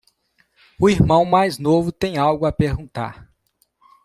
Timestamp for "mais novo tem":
1.25-2.17